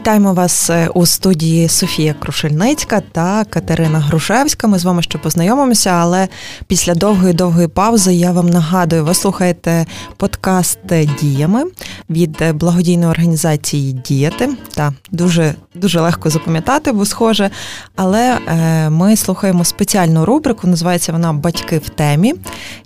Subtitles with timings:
[0.00, 4.68] Вітаємо вас е, у студії Софія Крушельницька та Катерина Грушевська.
[4.68, 6.28] Ми з вами ще познайомимося, але
[6.66, 9.86] після довгої довгої паузи я вам нагадую, ви слухаєте
[10.16, 10.78] подкаст
[11.20, 11.64] Діями
[12.10, 14.48] від благодійної організації Діяти.
[14.74, 17.50] Та дуже дуже легко запам'ятати, бо схоже.
[17.96, 22.34] Але е, ми слухаємо спеціальну рубрику, називається вона Батьки в темі.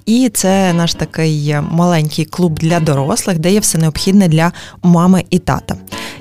[0.06, 5.38] І це наш такий маленький клуб для дорослих, де є все необхідне для мами і
[5.38, 5.76] тата.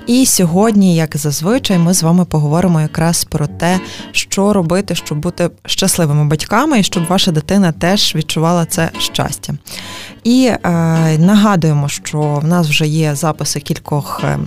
[0.08, 3.80] І сьогодні, як зазвичай, ми з вами поговоримо якраз про те,
[4.12, 9.54] що робити, щоб бути щасливими батьками, і щоб ваша дитина теж відчувала це щастя.
[10.23, 10.70] І е,
[11.18, 14.40] нагадуємо, що в нас вже є записи кількох е,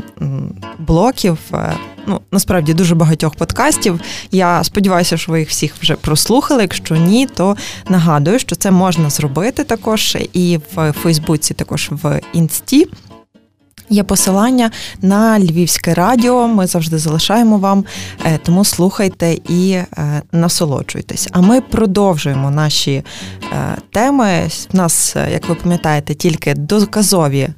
[0.79, 1.39] блоків.
[1.55, 1.73] Е,
[2.07, 4.01] ну, насправді дуже багатьох подкастів.
[4.31, 6.63] Я сподіваюся, що ви їх всіх вже прослухали.
[6.63, 7.57] Якщо ні, то
[7.89, 12.89] нагадую, що це можна зробити також і в Фейсбуці, також в інсті.
[13.91, 14.71] Є посилання
[15.03, 16.49] на Львівське радіо.
[16.49, 17.85] Ми завжди залишаємо вам,
[18.25, 19.87] е, тому слухайте і е,
[20.33, 21.29] насолоджуйтесь.
[21.33, 24.49] А ми продовжуємо наші е, теми.
[24.75, 27.49] У нас, як ви пам'ятаєте, тільки доказові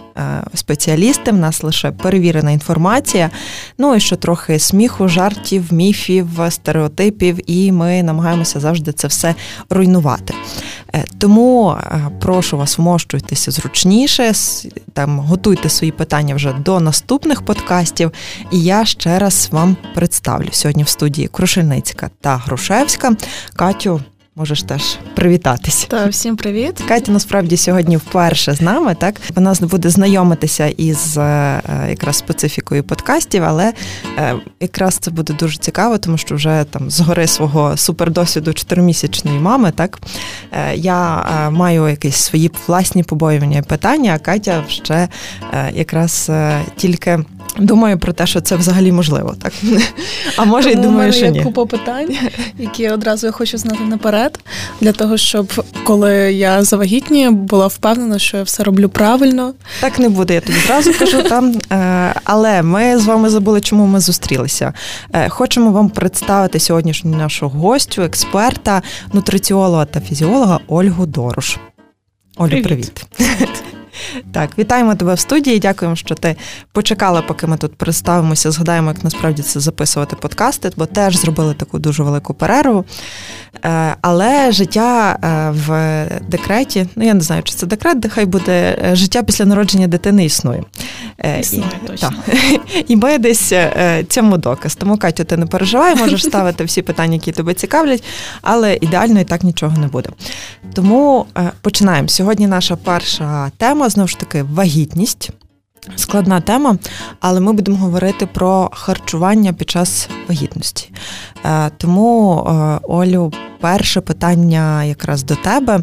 [0.54, 1.30] спеціалісти.
[1.30, 3.30] В нас лише перевірена інформація.
[3.78, 9.34] Ну і що трохи сміху, жартів, міфів, стереотипів, і ми намагаємося завжди це все
[9.70, 10.34] руйнувати.
[11.18, 11.76] Тому
[12.20, 14.32] прошу вас, вмощуйтеся зручніше,
[14.92, 18.12] там готуйте свої питання вже до наступних подкастів.
[18.50, 23.12] І я ще раз вам представлю сьогодні в студії Крушельницька та Грушевська.
[23.56, 24.00] Катю,
[24.38, 25.86] Можеш теж привітатись.
[25.90, 26.82] Так, всім привіт.
[26.88, 28.94] Катя насправді сьогодні вперше з нами.
[28.94, 33.72] Так вона буде знайомитися із е, якраз специфікою подкастів, але
[34.18, 39.70] е, якраз це буде дуже цікаво, тому що вже там згори свого супердосвіду чотиримісячної мами.
[39.70, 39.98] Так
[40.52, 44.12] е, я маю якісь свої власні побоювання і питання.
[44.14, 45.08] А Катя ще
[45.74, 46.30] якраз
[46.76, 47.18] тільки.
[47.56, 49.52] Думаю про те, що це взагалі можливо, так
[50.36, 51.38] а може Тому й думаю, що ні.
[51.38, 52.16] є купа питань,
[52.58, 54.38] які одразу я хочу знати наперед,
[54.80, 59.54] для того, щоб коли я завагітнюю, була впевнена, що я все роблю правильно.
[59.80, 61.54] Так не буде, я тобі одразу кажу там.
[61.72, 64.72] Е, але ми з вами забули, чому ми зустрілися.
[65.12, 68.82] Е, хочемо вам представити сьогоднішню нашу гостю, експерта,
[69.12, 71.56] нутриціолога та фізіолога Ольгу Дорош.
[72.36, 72.92] Олю, привіт.
[73.16, 73.62] привіт.
[74.32, 75.58] Так, вітаємо тебе в студії.
[75.58, 76.36] Дякуємо, що ти
[76.72, 78.50] почекала, поки ми тут представимося.
[78.50, 82.84] Згадаємо, як насправді це записувати подкасти, бо теж зробили таку дуже велику перерву.
[83.64, 88.26] Е, але життя е, в декреті, ну я не знаю, чи це декрет, де хай
[88.26, 90.62] буде е, життя після народження дитини існує.
[91.40, 92.12] Існує, і, точно.
[92.88, 93.52] І ми десь
[94.08, 94.74] цьому доказ.
[94.74, 98.04] Тому, Катю, ти не переживай, можеш ставити всі питання, які тебе цікавлять,
[98.42, 100.10] але ідеально і так нічого не буде.
[100.74, 101.26] Тому
[101.60, 102.08] починаємо.
[102.08, 105.30] Сьогодні наша перша тема знову ж таки вагітність.
[105.96, 106.76] Складна тема,
[107.20, 110.90] але ми будемо говорити про харчування під час вагітності.
[111.78, 112.46] Тому,
[112.82, 115.80] Олю, перше питання якраз до тебе.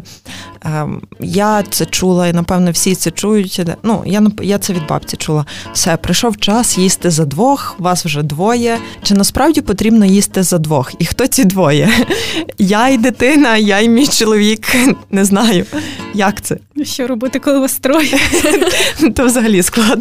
[0.64, 3.60] Ем, я це чула, і напевно всі це чують.
[3.82, 5.46] Ну, я я це від бабці чула.
[5.72, 8.78] Все, прийшов час їсти за двох, вас вже двоє.
[9.02, 10.92] Чи насправді потрібно їсти за двох?
[10.98, 11.90] І хто ці двоє?
[12.58, 14.76] Я і дитина, я і мій чоловік.
[15.10, 15.66] Не знаю.
[16.14, 16.56] Як це?
[16.82, 18.18] Що робити, коли вас троє?
[19.14, 19.95] То взагалі складно.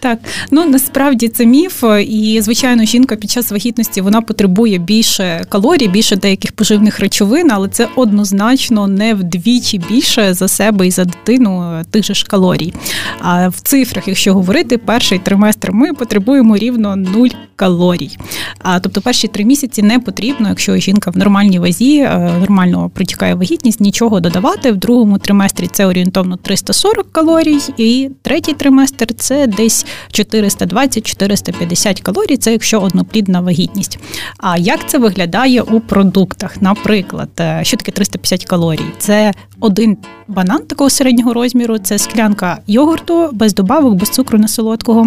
[0.00, 0.18] Так,
[0.50, 6.16] ну насправді це міф, і звичайно, жінка під час вагітності вона потребує більше калорій, більше
[6.16, 12.04] деяких поживних речовин, але це однозначно не вдвічі більше за себе і за дитину тих
[12.04, 12.74] же ж калорій.
[13.20, 18.18] А в цифрах, якщо говорити, перший триместр ми потребуємо рівно 0 калорій.
[18.58, 23.34] А тобто перші три місяці не потрібно, якщо жінка в нормальній вазі е, нормально протікає
[23.34, 24.72] вагітність, нічого додавати.
[24.72, 32.36] В другому триместрі це орієнтовно 340 калорій, і третій триместр це десь 420-450 калорій.
[32.36, 33.98] Це якщо одноплідна вагітність.
[34.38, 36.62] А як це виглядає у продуктах?
[36.62, 38.84] Наприклад, е, що таке 350 калорій?
[38.98, 39.96] Це один
[40.28, 45.06] банан такого середнього розміру, це склянка йогурту без добавок, без цукру на солодкого.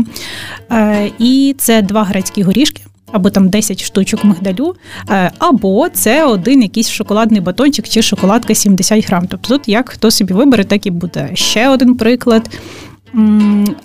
[0.72, 2.82] Е, і це два грецькі горішки.
[3.12, 4.76] Або там 10 штучок мигдалю,
[5.10, 9.28] е, або це один якийсь шоколадний батончик чи шоколадка 70 грам.
[9.30, 11.30] Тобто тут як хто собі вибере, так і буде.
[11.34, 12.50] Ще один приклад.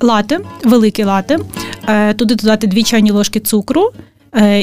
[0.01, 1.39] Лате, велике лате,
[1.89, 3.91] е, туди додати дві чайні ложки цукру,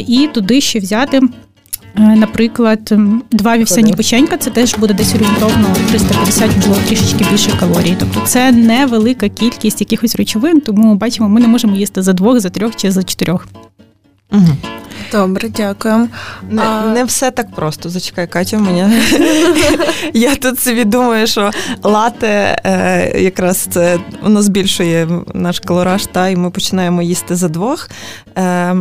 [0.08, 1.22] і туди ще взяти
[2.00, 2.94] Е, наприклад,
[3.32, 7.96] два вівсяні печенька це теж буде десь орієнтовно 350, можливо, трішечки більше калорій.
[8.00, 12.50] Тобто це невелика кількість якихось речовин, тому бачимо, ми не можемо їсти за двох, за
[12.50, 13.48] трьох чи за чотирьох.
[14.32, 14.58] Угу.
[15.12, 16.10] Добре, дякую.
[16.50, 16.86] Не а...
[16.86, 17.90] не все так просто.
[17.90, 19.02] Зачекай, Катя, мене.
[20.14, 21.52] Я тут собі думаю, що
[21.84, 27.90] лате е, якраз це воно збільшує наш калораж, та і ми починаємо їсти за двох.
[28.38, 28.76] Е,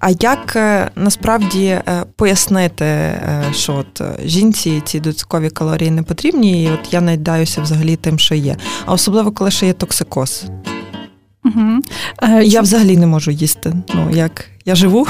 [0.00, 6.64] а як е, насправді е, пояснити, е, що от жінці ці додаткові калорії не потрібні,
[6.64, 8.56] і от я найдаюся взагалі тим, що є,
[8.86, 10.44] а особливо коли ще є токсикоз?
[11.48, 11.82] Угу.
[12.42, 13.72] Я взагалі не можу їсти.
[13.94, 15.06] Ну як я живу.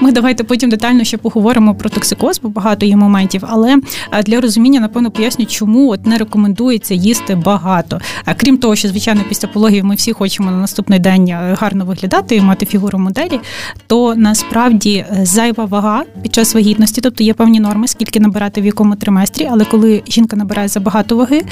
[0.00, 3.44] Ми давайте потім детально ще поговоримо про токсикоз, бо багато є моментів.
[3.48, 3.76] Але
[4.24, 8.00] для розуміння, напевно, поясню, чому от не рекомендується їсти багато.
[8.36, 12.36] Крім того, що звичайно після пологів ми всі хочемо на наступний день е, гарно виглядати
[12.36, 13.40] і мати фігуру моделі,
[13.86, 18.66] то насправді е, зайва вага під час вагітності, тобто є певні норми, скільки набирати в
[18.66, 21.42] якому триместрі, але коли жінка набирає забагато ваги,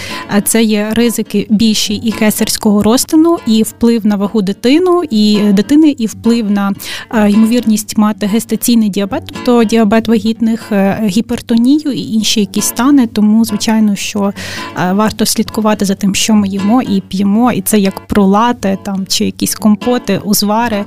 [0.45, 5.95] це є ризики більші і кесарського розтину, і вплив на вагу дитину і е, дитини,
[5.99, 6.73] і вплив на
[7.15, 13.07] ймовірність мати гестаційний діабет, тобто діабет вагітних, е, гіпертонію і інші якісь стани.
[13.07, 14.33] Тому, звичайно, що
[14.77, 19.07] е, варто слідкувати за тим, що ми їмо і п'ємо, і це як пролати там
[19.07, 20.85] чи якісь компоти, узвари.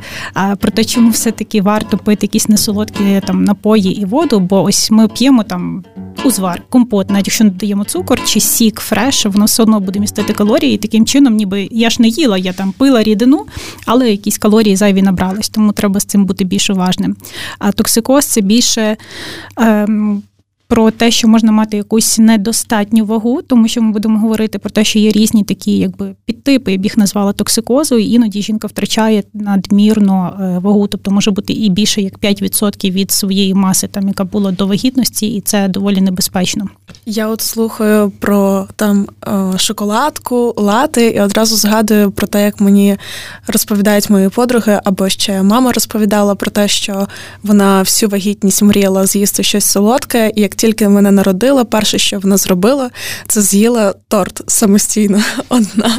[0.59, 5.07] Про те, чому все-таки варто пити якісь несолодкі там напої і воду, бо ось ми
[5.07, 5.83] п'ємо там
[6.23, 10.75] узвар, компот, навіть якщо додаємо цукор чи сік, фреш, воно все одно буде містити калорії.
[10.75, 13.45] І таким чином, ніби я ж не їла, я там пила рідину,
[13.85, 17.15] але якісь калорії зайві набрались, тому треба цим бути більш уважним.
[17.59, 18.97] А токсикоз це більше.
[19.57, 20.23] Ем,
[20.71, 24.83] про те, що можна мати якусь недостатню вагу, тому що ми будемо говорити про те,
[24.83, 29.23] що є різні такі, якби підтипи, я б їх назвала токсикозу, і іноді жінка втрачає
[29.33, 34.23] надмірно е, вагу, тобто може бути і більше як 5% від своєї маси, там яка
[34.23, 36.69] була до вагітності, і це доволі небезпечно.
[37.05, 42.97] Я от слухаю про там е, шоколадку, лати, і одразу згадую про те, як мені
[43.47, 47.07] розповідають мої подруги, або ще мама розповідала про те, що
[47.43, 52.37] вона всю вагітність мріяла з'їсти щось солодке, і як тільки мене народила, перше, що вона
[52.37, 52.89] зробила,
[53.27, 55.97] це з'їла торт самостійно одна.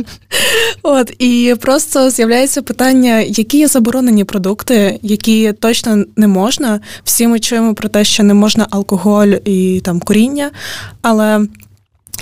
[0.83, 6.81] От і просто з'являється питання, які є заборонені продукти, які точно не можна.
[7.05, 10.51] Всі ми чуємо про те, що не можна алкоголь і там коріння,
[11.03, 11.47] але.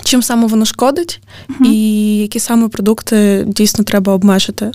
[0.05, 4.73] Чим саме воно шкодить, uh і які саме продукти дійсно треба обмежити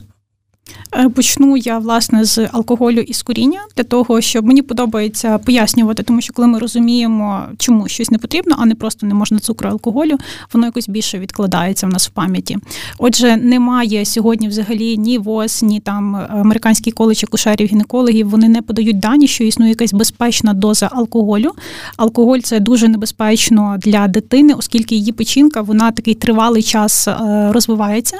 [1.15, 6.21] почну я власне з алкоголю і з куріння для того, щоб мені подобається пояснювати, тому
[6.21, 10.17] що коли ми розуміємо, чому щось не потрібно, а не просто не можна цукру алкоголю,
[10.53, 12.57] воно якось більше відкладається в нас в пам'яті.
[12.97, 18.29] Отже, немає сьогодні взагалі ні ВОЗ, ні там американський коледж акушерів, гінекологів.
[18.29, 21.51] Вони не подають дані, що існує якась безпечна доза алкоголю.
[21.97, 27.15] Алкоголь це дуже небезпечно для дитини, оскільки її печінка вона такий тривалий час е,
[27.51, 28.17] розвивається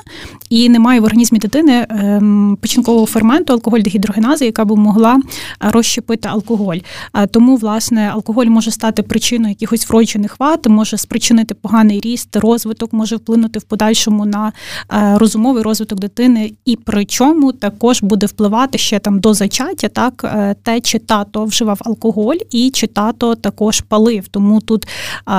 [0.50, 1.88] і немає в організмі дитини.
[2.62, 5.20] Печінкового ферменту, алкоголь-дегідрогенази, яка б могла
[5.60, 6.78] розщепити алкоголь.
[7.32, 13.16] Тому, власне, алкоголь може стати причиною якихось вроджених вад, може спричинити поганий ріст, розвиток, може
[13.16, 14.52] вплинути в подальшому на
[14.90, 20.82] розумовий розвиток дитини, і причому також буде впливати ще там до зачаття, так е, те,
[20.82, 24.28] чи тато вживав алкоголь, і чи тато також палив.
[24.28, 24.88] Тому тут,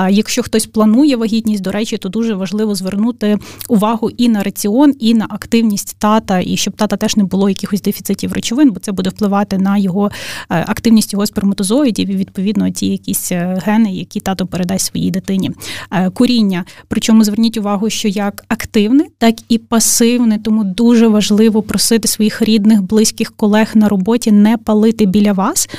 [0.09, 3.37] якщо хтось планує вагітність, до речі, то дуже важливо звернути
[3.69, 7.81] увагу і на раціон, і на активність тата, і щоб тата теж не було якихось
[7.81, 10.11] дефіцитів речовин, бо це буде впливати на його
[10.49, 15.51] е, активність його сперматозоїдів і відповідно ті якісь е, гени, які тато передасть своїй дитині.
[15.91, 16.65] Е, Куріння.
[16.87, 22.81] Причому зверніть увагу, що як активне, так і пасивне, тому дуже важливо просити своїх рідних,
[22.81, 25.69] близьких колег на роботі не палити біля вас.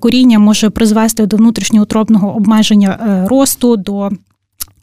[0.00, 3.76] Куріння може призвести до внутрішньоутробного обмеження росту.
[3.76, 4.10] до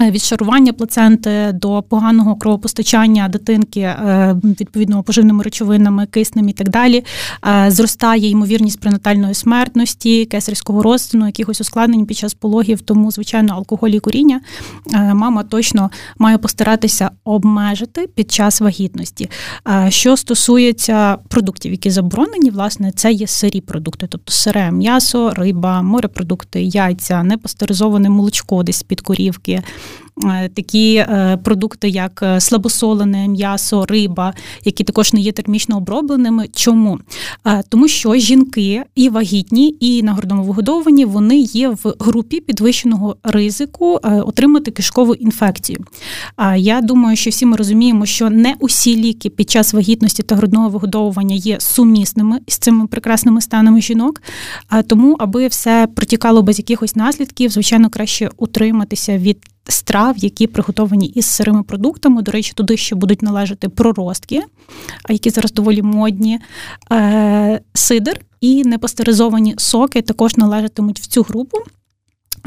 [0.03, 7.05] Е, відшарування плаценти до поганого кровопостачання дитинки е, відповідно поживними речовинами, киснем і так далі.
[7.48, 12.81] Е, зростає ймовірність пренатальної смертності, кесарського розтину, якихось ускладнень під час пологів.
[12.81, 14.41] Тому, звичайно, алкоголь і куріння
[15.13, 19.29] мама точно має постаратися обмежити під час вагітності.
[19.89, 26.62] Що стосується продуктів, які заборонені, власне, це є сирі продукти, тобто сире м'ясо, риба, морепродукти,
[26.63, 29.63] яйця, непастеризоване молочко десь під корівки.
[30.24, 34.34] Е, такі е, продукти, як е, слабосолене м'ясо, риба,
[34.65, 36.48] які також не є термічно обробленими.
[36.53, 37.00] Чому?
[37.70, 44.00] Тому що жінки і вагітні, і на грудному вигодованні вони є в групі підвищеного ризику
[44.03, 45.79] отримати кишкову інфекцію.
[46.58, 50.70] Я думаю, що всі ми розуміємо, що не усі ліки під час вагітності та грудного
[50.70, 54.22] вигодовування є сумісними з цими прекрасними станами жінок.
[54.88, 61.25] Тому, аби все протікало без якихось наслідків, звичайно, краще утриматися від страв, які приготовані із
[61.25, 62.22] сирими продуктами.
[62.22, 64.41] До речі, туди ще будуть належати проростки,
[65.10, 66.39] які зараз доволі модні,
[66.91, 71.58] е, сидр і непастеризовані соки також належатимуть в цю групу.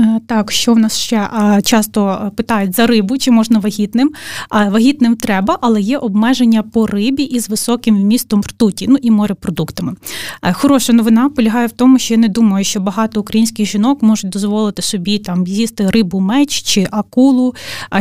[0.01, 1.29] Е, так, що в нас ще
[1.65, 4.11] часто питають за рибу, чи можна вагітним?
[4.51, 9.95] Вагітним треба, але є обмеження по рибі із високим вмістом ртуті, ну і морепродуктами.
[10.43, 14.31] Е, хороша новина полягає в тому, що я не думаю, що багато українських жінок можуть
[14.31, 17.55] дозволити собі там з'їсти рибу меч чи акулу,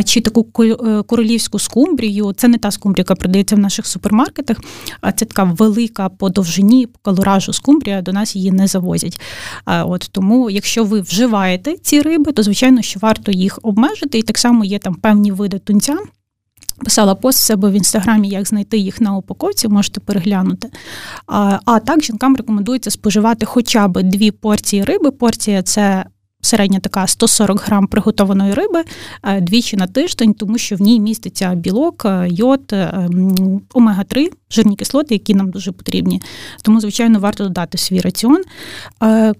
[0.04, 2.32] чи таку е, королівську скумбрію.
[2.36, 4.56] Це не та скумбрія, яка продається в наших супермаркетах,
[5.00, 9.20] а це така велика по довжині, по калоражу скумбрія, до нас її не завозять.
[9.66, 14.18] От Тому, якщо ви вживаєте ці риби, то звичайно, що варто їх обмежити.
[14.18, 15.96] І так само є там певні види тунця.
[16.84, 20.70] Писала пост в себе в інстаграмі, як знайти їх на упаковці, можете переглянути.
[21.26, 25.10] А а так жінкам рекомендується споживати хоча б дві порції риби.
[25.10, 26.04] Порція це
[26.46, 28.84] середня така 140 грам приготованої риби
[29.22, 33.08] е, двічі на тиждень, тому що в ній міститься білок, е, йод, е,
[33.74, 36.22] омега-3, жирні кислоти, які нам дуже потрібні.
[36.62, 38.42] Тому, звичайно, варто додати свій раціон.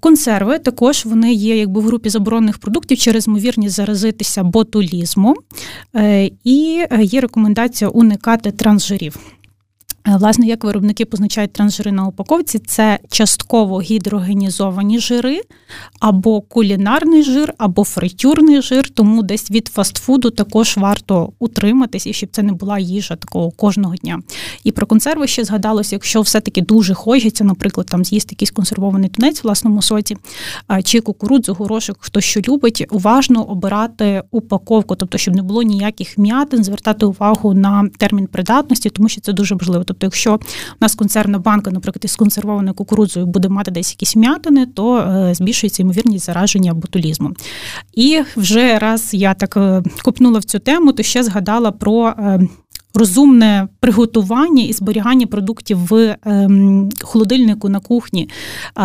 [0.00, 5.34] Консерви також вони є якби в групі заборонених продуктів через ймовірність заразитися ботулізмом.
[6.44, 9.16] І є рекомендація уникати трансжирів.
[10.08, 15.40] Е, власне, як виробники позначають трансжири на упаковці, це частково гідрогенізовані жири,
[16.00, 22.28] або кулінарний жир, або фритюрний жир, тому десь від фастфуду також варто утриматись, і щоб
[22.32, 24.20] це не була їжа такого кожного дня.
[24.64, 29.40] І про консерви ще згадалося, якщо все-таки дуже хочеться, наприклад, там з'їсти якийсь консервований тунець
[29.40, 30.16] в власному соці,
[30.84, 36.64] чи кукурудзу, горошок, хто що любить, уважно обирати упаковку, тобто, щоб не було ніяких м'ятин,
[36.64, 39.84] звертати увагу на термін придатності, тому що це дуже важливо.
[39.98, 40.38] Тобто, якщо у
[40.80, 45.82] нас консервна банка, наприклад, із консервованою кукурудзою буде мати десь якісь м'ятини, то е, збільшується
[45.82, 47.34] ймовірність зараження ботулізмом.
[47.94, 52.40] І вже раз я так е, копнула в цю тему, то ще згадала про е,
[52.96, 58.28] розумне приготування і зберігання продуктів в ем, холодильнику на кухні.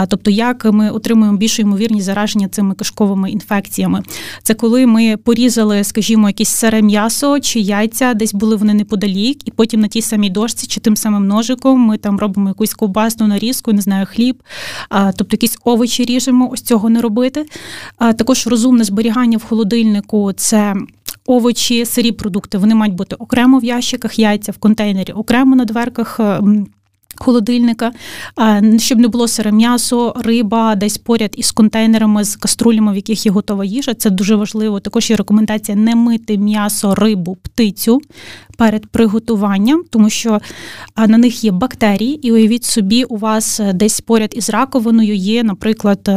[0.07, 4.03] Тобто, як ми отримуємо більшу ймовірність зараження цими кишковими інфекціями.
[4.43, 9.51] Це коли ми порізали, скажімо, якесь сире м'ясо чи яйця, десь були вони неподалік, і
[9.51, 13.73] потім на тій самій дошці чи тим самим ножиком ми там робимо якусь ковбасну нарізку,
[13.73, 14.43] не знаю, хліб,
[14.89, 17.45] тобто якісь овочі ріжемо, ось цього не робити.
[17.97, 20.75] Також розумне зберігання в холодильнику це
[21.25, 26.19] овочі, сирі продукти вони мають бути окремо в ящиках, яйця в контейнері, окремо на дверках.
[26.19, 26.41] Е,
[27.15, 27.91] холодильника,
[28.77, 33.31] щоб не було сире м'ясо, риба десь поряд із контейнерами, з каструлями, в яких є
[33.31, 33.93] готова їжа.
[33.93, 34.79] Це дуже важливо.
[34.79, 38.01] Також є рекомендація не мити м'ясо, рибу, птицю
[38.57, 40.39] перед приготуванням, тому що
[41.07, 45.43] на них є бактерії, і уявіть собі, у вас е, десь поряд із раковиною є,
[45.43, 46.09] наприклад.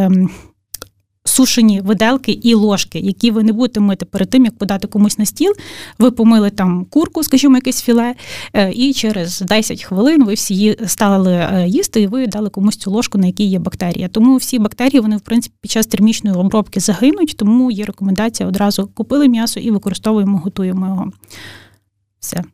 [1.35, 5.27] Сушені виделки і ложки, які ви не будете мити перед тим, як подати комусь на
[5.27, 5.53] стіл.
[5.99, 8.15] Ви помили там курку, скажімо, якесь філе,
[8.53, 12.91] е, і через 10 хвилин ви всі стали е, їсти, і ви дали комусь цю
[12.91, 14.09] ложку, на якій є бактерія.
[14.09, 18.87] Тому всі бактерії вони, в принципі, під час термічної обробки загинуть, тому є рекомендація одразу
[18.95, 21.13] купили м'ясо і використовуємо, готуємо його.
[22.21, 22.45] Все.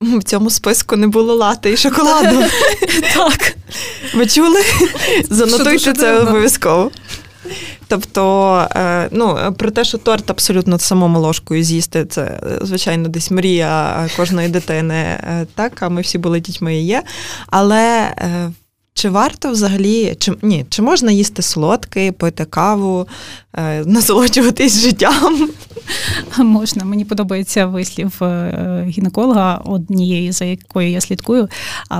[0.00, 2.44] В цьому списку не було лати і шоколаду.
[3.14, 3.56] Так.
[4.14, 4.60] Ви чули?
[5.30, 6.90] Занотуйте це обов'язково.
[7.88, 14.08] Тобто, е, ну, про те, що торт абсолютно самому ложкою з'їсти, це, звичайно, десь мрія
[14.16, 17.02] кожної дитини, е, так, а ми всі були дітьми і є.
[17.46, 18.50] Але е,
[18.94, 23.06] чи варто взагалі, чи ні, чи можна їсти солодкий, пити каву,
[23.58, 25.50] Е, насолоджуватись життям.
[26.38, 26.84] Можна.
[26.84, 31.48] Мені подобається вислів е, гінеколога, однієї, за якою я слідкую,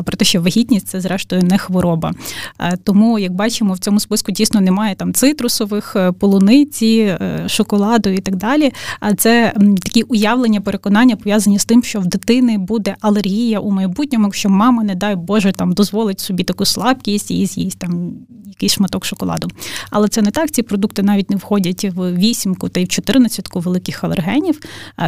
[0.04, 2.12] про те, що вагітність це зрештою не хвороба.
[2.60, 7.16] Е, тому, як бачимо, в цьому списку дійсно немає там цитрусових, полуниці,
[7.46, 8.72] шоколаду і так далі.
[9.00, 14.24] А це такі уявлення, переконання пов'язані з тим, що в дитини буде алергія у майбутньому,
[14.24, 18.12] якщо мама, не дай Боже, там дозволить собі таку слабкість і з'їсть там
[18.46, 19.48] якийсь шматок шоколаду.
[19.90, 20.50] Але це не так.
[20.50, 24.60] Ці продукти навіть не входять в вісімку та й в чотирнадцятку великих алергенів,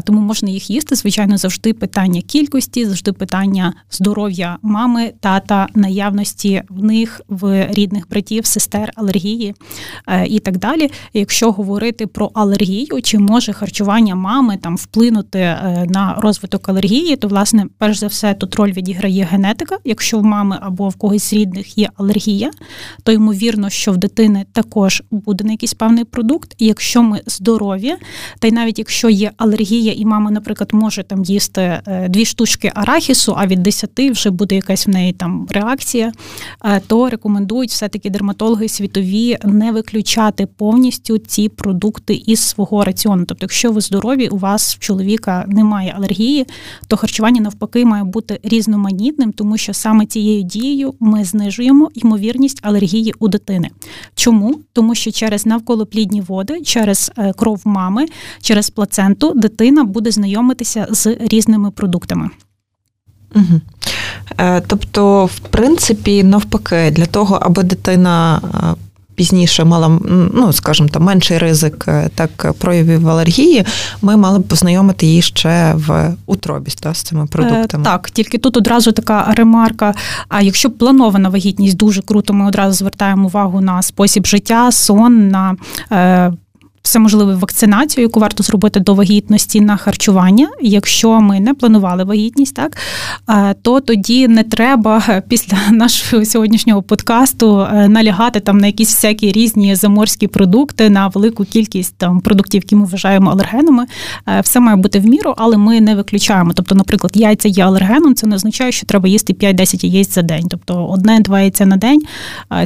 [0.04, 0.94] тому можна їх їсти.
[0.94, 8.46] Звичайно, завжди питання кількості, завжди питання здоров'я мами, тата, наявності в них в рідних братів,
[8.46, 9.54] сестер, алергії
[10.26, 10.90] і так далі.
[11.14, 17.28] Якщо говорити про алергію, чи може харчування мами там вплинути е, на розвиток алергії, то
[17.28, 19.78] власне, перш за все, тут роль відіграє генетика.
[19.84, 22.50] Якщо в мами або в когось з рідних є алергія,
[23.02, 27.20] то ймовірно, що в дитини також буде на якийсь певний продукт продукт, і якщо ми
[27.26, 27.94] здорові,
[28.38, 32.72] та й навіть якщо є алергія, і мама, наприклад, може там їсти е, дві штучки
[32.74, 36.12] арахісу, а від 10 вже буде якась в неї там реакція,
[36.64, 43.24] е, то рекомендують все-таки дерматологи світові не виключати повністю ці продукти із свого раціону.
[43.24, 46.46] Тобто, якщо ви здорові, у вас в чоловіка немає алергії,
[46.88, 53.14] то харчування навпаки має бути різноманітним, тому що саме цією дією ми знижуємо ймовірність алергії
[53.18, 53.70] у дитини.
[54.14, 54.60] Чому?
[54.72, 58.06] Тому що через навколоплідні води, через е, кров мами,
[58.42, 62.30] через плаценту дитина буде знайомитися з різними продуктами.
[63.34, 63.60] Угу.
[64.66, 68.74] Тобто, в принципі, навпаки, для того, аби дитина е,
[69.14, 70.00] пізніше мала,
[70.34, 73.64] ну скажімо, там менший ризик так проявів алергії,
[74.02, 77.82] ми мали б познайомити її ще в утробі та, з цими продуктами.
[77.82, 79.94] Е, так, тільки тут одразу така ремарка.
[80.28, 85.56] А якщо планована вагітність дуже круто, ми одразу звертаємо увагу на спосіб життя, сон, на
[86.80, 90.48] е, все можливе вакцинацію, яку варто зробити до вагітності на харчування.
[90.62, 92.76] Якщо ми не планували вагітність, так
[93.62, 99.74] то тоді не треба після нашого сьогоднішнього подкасту е, налягати там на якісь всякі різні
[99.74, 103.86] заморські продукти, на велику кількість там продуктів, які ми вважаємо алергенами.
[104.28, 106.52] Е, все має бути в міру, але ми не виключаємо.
[106.54, 110.46] Тобто, наприклад, яйця є алергеном, це не означає, що треба їсти 5-10 яєць за день.
[110.50, 112.00] Тобто одне-два яйця на день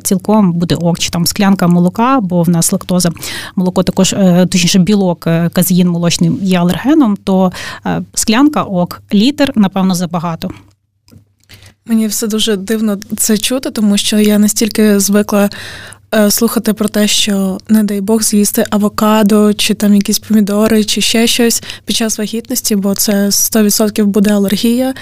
[0.02, 3.10] цілком буде ок, чи там склянка молока, бо в нас лактоза
[3.56, 7.52] молоко також також е, точніше білок е, казеїн молочний є алергеном, то
[7.86, 10.50] е, склянка ок, літр, напевно, забагато.
[11.86, 15.50] Мені все дуже дивно це чути, тому що я настільки звикла
[16.30, 21.26] слухати про те, що не дай Бог з'їсти авокадо, чи там якісь помідори, чи ще
[21.26, 24.94] щось під час вагітності, бо це 100% буде алергія.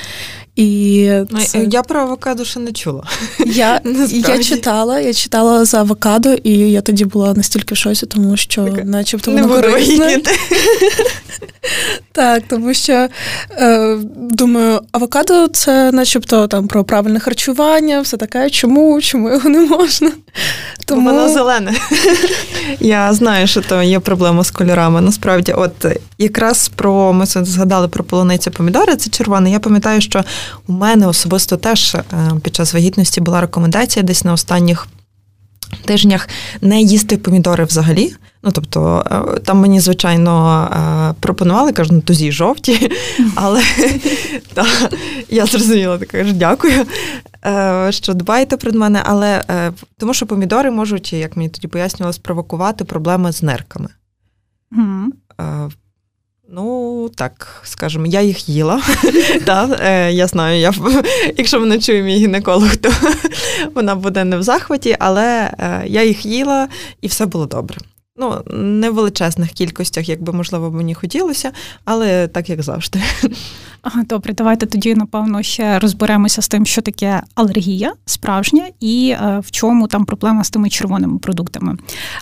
[0.57, 1.11] І
[1.47, 1.67] це...
[1.71, 3.05] Я про авокадо ще не чула.
[3.47, 8.37] Я я читала, я читала за авокадо, і я тоді була настільки в шоці, тому
[8.37, 10.21] що, так, начебто, воно корисне.
[12.13, 13.09] Так, тому що
[13.51, 18.51] е, думаю, авокадо це начебто там про правильне харчування, все таке.
[18.51, 19.01] Чому?
[19.01, 20.13] Чому його не можна?
[20.85, 21.11] Тому...
[21.11, 21.75] Воно зелене.
[22.81, 25.01] Я знаю, що то є проблема з кольорами.
[25.01, 25.87] Насправді, от
[26.19, 29.51] якраз про ми згадали про полуницю помідори, це червоне.
[29.51, 30.25] Я пам'ятаю, що
[30.69, 32.05] у мене особисто теж е,
[32.43, 34.89] під час вагітності була рекомендація десь на останніх
[35.85, 36.29] тижнях
[36.61, 38.15] не їсти помідори взагалі.
[38.43, 42.91] Ну, тобто, е, там мені, звичайно, е, пропонували, кажуть, ну тузі жовті,
[43.35, 43.63] але
[45.31, 46.87] я зрозуміла, така ж дякую,
[47.91, 49.43] що дбаєте про мене, але
[49.99, 53.89] тому що помідори можуть, як мені тоді пояснювали, спровокувати проблеми з нирками.
[56.55, 58.83] Ну, так, скажімо, я їх їла.
[59.81, 60.73] е, Я знаю, я,
[61.39, 62.91] якщо мене чує мій гінеколог, то
[63.75, 66.69] вона буде не в захваті, але е, я їх їла
[67.01, 67.79] і все було добре.
[68.17, 71.53] Ну, не в величезних кількостях, як би, можливо, мені хотілося,
[71.85, 73.03] але так як завжди.
[74.05, 79.51] Добре, давайте тоді, напевно, ще розберемося з тим, що таке алергія справжня, і е, в
[79.51, 81.77] чому там проблема з тими червоними продуктами.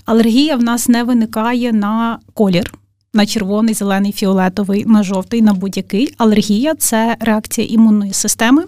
[0.05, 2.73] Алергія в нас не виникає на колір
[3.15, 6.15] на червоний, зелений, фіолетовий, на жовтий, на будь-який.
[6.19, 8.65] Алергія це реакція імунної системи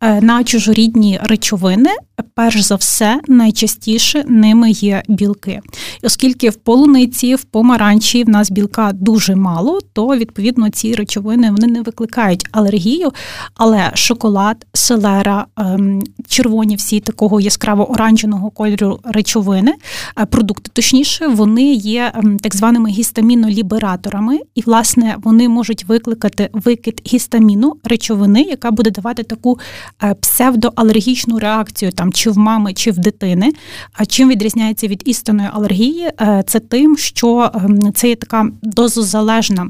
[0.00, 1.90] е, на чужорідні речовини.
[2.34, 5.60] Перш за все, найчастіше ними є білки.
[6.02, 11.50] І оскільки в полуниці, в помаранчі в нас білка дуже мало, то відповідно ці речовини
[11.50, 13.12] вони не викликають алергію.
[13.54, 19.74] Але шоколад, селера, ем, червоні всі такого яскраво оранжевого кольору речовини,
[20.18, 26.48] е, продукти точніше, вони є ем, так званими гістаміноліберальними лібераторами, і, власне, вони можуть викликати
[26.52, 29.58] викид гістаміну речовини, яка буде давати таку
[30.02, 33.52] е, псевдоалергічну реакцію там чи в мами, чи в дитини.
[33.92, 36.10] А чим відрізняється від істинної алергії?
[36.20, 39.68] Е, це тим, що ем, це є така дозозалежна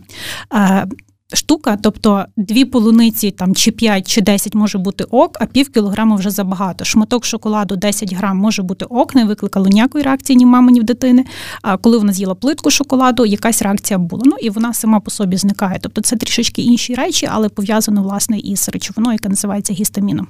[0.55, 0.87] е,
[1.33, 6.17] штука, тобто дві полуниці там чи 5, чи 10 може бути ок, а пів кілограма
[6.17, 6.85] вже забагато.
[6.85, 10.81] Шматок шоколаду 10 грам може бути ок, не викликало ніякої реакції ні в мами, ні
[10.81, 11.25] в дитини.
[11.63, 14.23] А коли вона з'їла плитку шоколаду, якась реакція була.
[14.27, 15.79] Ну і вона сама по собі зникає.
[15.83, 20.29] Тобто це трішечки інші речі, але пов'язано власне із речовиною, яка називається гістаміном.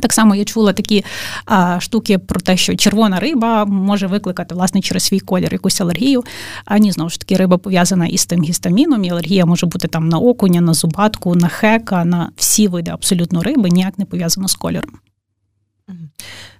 [0.00, 1.04] Так само я чула такі
[1.46, 6.24] а, штуки про те, що червона риба може викликати власне через свій колір якусь алергію.
[6.64, 10.08] А ні, знову ж таки, риба пов'язана із тим гістаміном, і алергія може бути там
[10.08, 14.54] на окуня, на зубатку, на хека, на всі види абсолютно риби, ніяк не пов'язано з
[14.54, 14.90] кольором.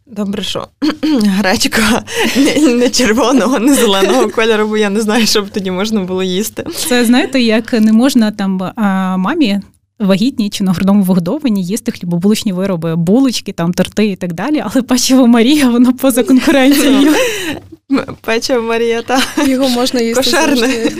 [0.06, 0.68] Добре, що
[1.22, 2.04] гречка
[2.36, 6.22] не, не червоного, не зеленого кольору, бо я не знаю, що б тоді можна було
[6.22, 6.64] їсти.
[6.88, 8.72] Це знаєте, як не можна там
[9.20, 9.60] мамі
[10.00, 14.64] вагітні чи на грудному вигодованні їсти хлібобулочні вироби, булочки, там торти і так далі.
[14.64, 17.14] Але печиво Марія, воно поза конкуренцією.
[18.20, 20.22] Печиво Марія, та його можна їсти.
[20.22, 20.68] Кошерне.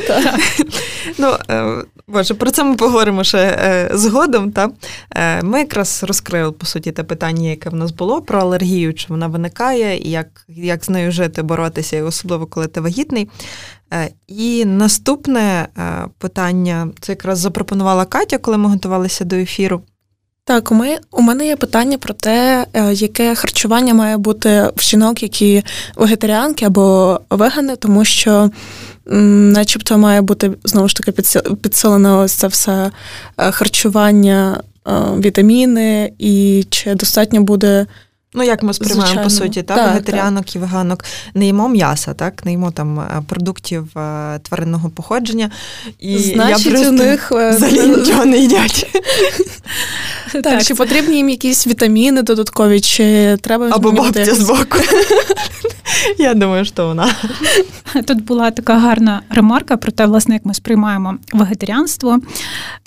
[1.18, 4.52] Ну, е, Боже, про це ми поговоримо ще е, згодом.
[4.52, 4.70] Та?
[5.10, 9.06] Е, Ми якраз розкрили, по суті, те питання, яке в нас було про алергію, чи
[9.08, 13.28] вона виникає, і як як з нею жити, боротися, особливо коли ти вагітний.
[13.92, 19.82] Е, І наступне е, питання це якраз запропонувала Катя, коли ми готувалися до ефіру.
[20.44, 20.72] Так,
[21.10, 25.62] у мене є питання про те, е, яке харчування має бути в жінок, які
[25.96, 28.50] вегетаріанки або вегани, тому що,
[29.06, 31.12] начебто, має бути знову ж таки
[31.62, 32.90] підсилено ось це все
[33.36, 34.62] харчування,
[35.18, 37.86] вітаміни, і чи достатньо буде.
[38.34, 39.24] Ну, як ми сприймаємо, Звичайно.
[39.24, 40.56] по суті, так, так вегетаріанок так.
[40.56, 43.88] і веганок не їмо м'яса, так, не їмо там продуктів
[44.42, 45.50] тваринного походження.
[45.98, 48.86] І Значить, я просто у них взагалі нічого не їдять.
[50.32, 54.78] Так, так, Чи потрібні їм якісь вітаміни додаткові, чи треба Або бабця з боку.
[56.18, 57.14] Я думаю, що вона.
[58.06, 62.18] Тут була така гарна ремарка про те, власне, як ми сприймаємо вегетаріанство.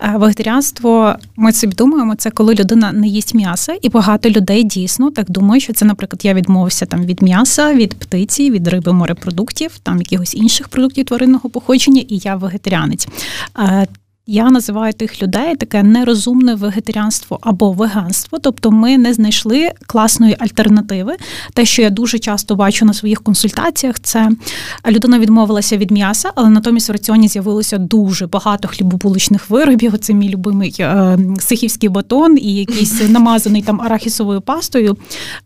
[0.01, 5.11] Е, вегетаріанство, ми собі думаємо, це коли людина не їсть м'яса, і багато людей дійсно
[5.11, 9.79] так думають, що це, наприклад, я відмовився там від м'яса, від птиці, від риби, морепродуктів,
[9.83, 13.07] там якихось інших продуктів тваринного походження, і я вегетаріанець.
[14.27, 21.15] Я називаю тих людей таке нерозумне вегетаріанство або веганство, тобто ми не знайшли класної альтернативи.
[21.53, 24.29] Те, що я дуже часто бачу на своїх консультаціях, це
[24.87, 29.97] людина відмовилася від м'яса, але натомість в раціоні з'явилося дуже багато хлібобулочних виробів.
[29.97, 34.97] Це мій любимий е, сихівський батон і якийсь намазаний там арахісовою пастою,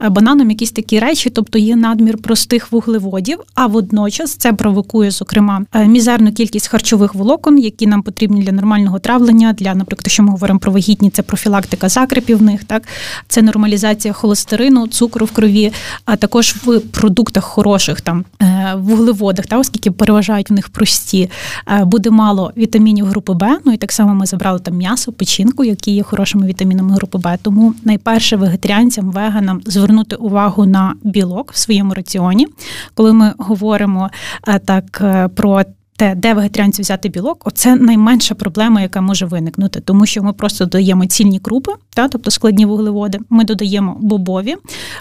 [0.02, 3.40] е, бананом, якісь такі речі, тобто є надмір простих вуглеводів.
[3.54, 8.67] А водночас це провокує, зокрема, е, мізерну кількість харчових волокон, які нам потрібні для нормального
[9.02, 12.84] травлення для, наприклад, що ми говоримо про вагітні, це профілактика закрепів в них, так
[13.28, 15.74] це нормалізація холестерину, цукру в крові,
[16.06, 21.30] а також в продуктах хороших, там е, вуглеводах, та оскільки переважають в них прості,
[21.68, 23.60] е, буде мало вітамінів групи Б.
[23.66, 27.38] Ну і так само ми забрали там м'ясо, печінку, які є хорошими вітамінами групи Б.
[27.42, 32.48] Тому найперше вегетаріанцям, веганам звернути увагу на білок в своєму раціоні,
[32.94, 34.10] коли ми говоримо
[34.48, 35.04] е, так
[35.36, 35.64] про
[35.98, 40.66] те, де вегетаріанці взяти білок, оце найменша проблема, яка може виникнути, тому що ми просто
[40.66, 43.20] додаємо цільні крупи, та, тобто складні вуглеводи.
[43.30, 44.56] Ми додаємо бобові,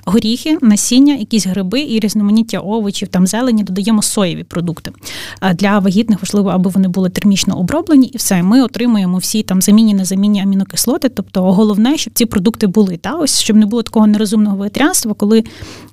[0.05, 4.93] горіхи, насіння, якісь гриби і різноманіття овочів, там зелені, додаємо соєві продукти.
[5.41, 8.43] А Для вагітних важливо, аби вони були термічно оброблені, і все.
[8.43, 11.09] Ми отримуємо всі там замінні, незамінні амінокислоти.
[11.09, 12.97] Тобто, головне, щоб ці продукти були.
[12.97, 15.45] Та ось щоб не було такого нерозумного вегетаріанства, коли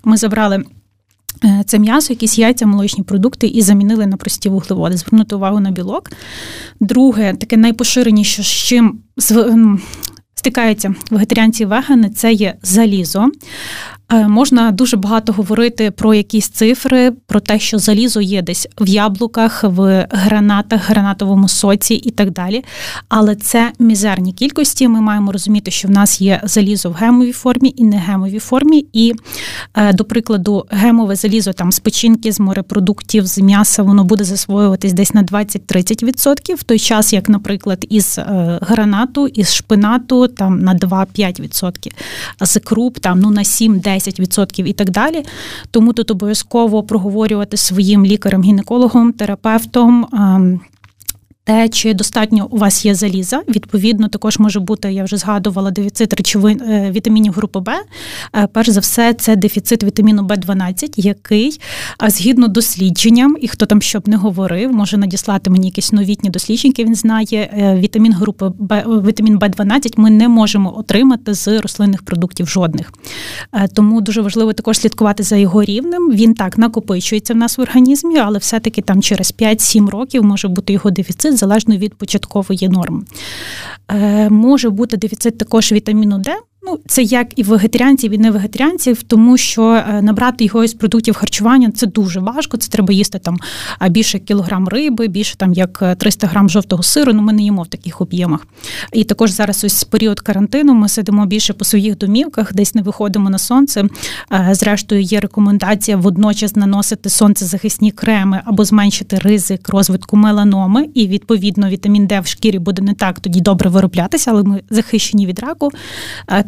[0.04, 0.64] ми забрали.
[1.44, 4.98] Е, це м'ясо, якісь яйця, молочні продукти і замінили на прості вуглеводи.
[4.98, 6.12] Звернути увагу на білок.
[6.80, 9.00] Друге, таке найпоширеніше, з чим
[10.36, 13.30] стикаються вегетаріанці-вегани, це є залізо.
[14.12, 18.88] Е, можна дуже багато говорити про якісь цифри, про те, що залізо є десь в
[18.90, 22.64] яблуках, в гранатах, гранатовому соці і так далі.
[23.10, 24.88] Але це мізерні кількості.
[24.88, 28.86] Ми маємо розуміти, що в нас є залізо в гемовій формі і не гемовій формі.
[28.94, 29.14] І,
[29.76, 34.94] е, до прикладу, гемове залізо там з печінки, з морепродуктів, з м'яса, воно буде засвоюватись
[34.94, 40.76] десь на 20-30%, в той час, як, наприклад, із е, гранату, із шпинату там на
[40.76, 41.92] 2-5%,
[42.40, 43.93] а з круп там ну на 7-10%.
[43.94, 45.26] 10% і так далі.
[45.72, 50.08] Тому тут обов'язково проговорювати своїм лікарем-гінекологом, терапевтом.
[51.46, 56.14] Те, чи достатньо у вас є заліза, відповідно, також може бути, я вже згадувала, дефіцит
[56.14, 57.70] речовин е, вітамінів групи Б.
[58.36, 61.60] Е, перш за все, це дефіцит вітаміну Б12, який
[62.08, 66.96] згідно дослідженням, і хто там щоб не говорив, може надіслати мені якісь новітні дослідження, він
[66.96, 67.50] знає.
[67.58, 72.94] Е, вітамін групи Б, вітамін Б12 ми не можемо отримати з рослинних продуктів жодних.
[73.74, 76.12] Тому дуже важливо також слідкувати за його рівнем.
[76.12, 80.74] Він так накопичується в нас в організмі, але все-таки там через 5-7 років може бути
[80.74, 83.04] його дефіцит дефіцит залежно від початкової норми.
[83.92, 86.36] Е, Може бути дефіцит також вітаміну Д.
[86.66, 91.16] Ну, це як і вегетаріанців, і не вегетаріанців, тому що е, набрати його із продуктів
[91.16, 92.58] харчування це дуже важко.
[92.58, 93.38] Це треба їсти там
[93.90, 97.14] більше кілограм риби, більше там як 300 грам жовтого сиру.
[97.14, 98.48] Ну ми не їмо в таких об'ємах.
[98.94, 103.30] І також зараз ось період карантину ми сидимо більше по своїх домівках, десь не виходимо
[103.30, 103.84] на сонце.
[104.32, 110.90] Е, зрештою, є рекомендація водночас наносити сонцезахисні креми або зменшити ризик розвитку меланоми.
[110.94, 115.26] І відповідно вітамін Д в шкірі буде не так тоді добре вироблятися, але ми захищені
[115.26, 115.72] від раку.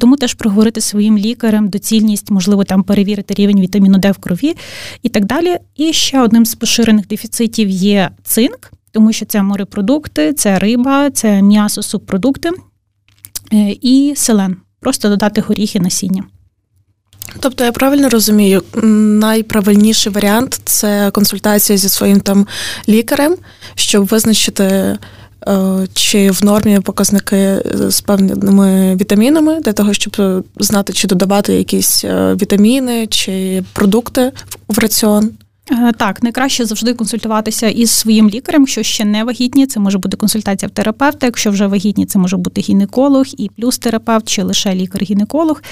[0.05, 4.55] Тому теж проговорити своїм лікарем доцільність, можливо, там перевірити рівень вітаміну Д в крові
[5.01, 5.57] і так далі.
[5.75, 11.41] І ще одним з поширених дефіцитів є цинк, тому що це морепродукти, це риба, це
[11.41, 12.49] м'ясо, субпродукти
[13.53, 14.57] е, і селен.
[14.79, 16.23] Просто додати горіхи насіння.
[17.39, 18.63] Тобто я правильно розумію,
[19.19, 22.47] найправильніший варіант це консультація зі своїм там
[22.89, 23.35] лікарем,
[23.75, 24.97] щоб визначити.
[25.47, 32.03] Е, чи в нормі показники з певними вітамінами для того, щоб знати, чи додавати якісь
[32.05, 34.31] е, вітаміни чи продукти
[34.67, 35.31] в раціон?
[35.71, 39.67] Е, так, найкраще завжди консультуватися із своїм лікарем, якщо ще не вагітні.
[39.67, 41.25] Це може бути консультація в терапевта.
[41.25, 45.63] Якщо вже вагітні, це може бути гінеколог і плюс терапевт, чи лише лікар-гінеколог.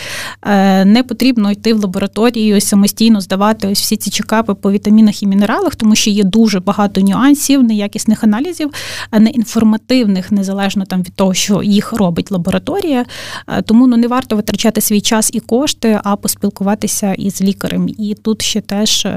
[0.41, 5.27] Е, не потрібно йти в лабораторію самостійно здавати ось всі ці чекапи по вітамінах і
[5.27, 8.71] мінералах, тому що є дуже багато нюансів, неякісних аналізів,
[9.19, 13.05] неінформативних, незалежно там від того, що їх робить лабораторія.
[13.47, 17.89] Е, тому ну не варто витрачати свій час і кошти, а поспілкуватися із лікарем.
[17.97, 19.07] І тут ще теж.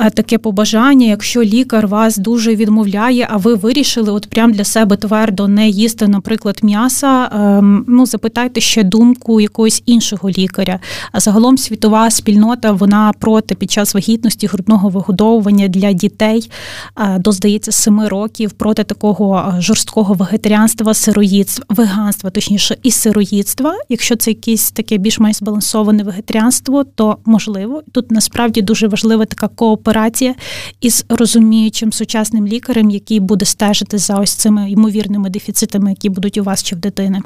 [0.00, 4.96] Е, таке побажання, якщо лікар вас дуже відмовляє, а ви вирішили, от прям для себе
[4.96, 7.30] твердо не їсти, наприклад, м'яса.
[7.32, 10.80] Ем, ну запитайте ще думку якогось іншого лікаря.
[11.12, 16.50] А загалом світова спільнота вона проти під час вагітності грудного вигодовування для дітей
[16.98, 23.74] е, до здається семи років проти такого е, жорсткого вегетаріанства, сироїдства, веганства, точніше, і сироїдства.
[23.88, 29.81] Якщо це якесь таке більш-менш збалансоване вегетаріанство, то можливо тут насправді дуже важлива така кооперація
[29.82, 30.34] операція
[30.80, 36.44] із розуміючим сучасним лікарем, який буде стежити за ось цими ймовірними дефіцитами, які будуть у
[36.44, 37.20] вас чи в дитини.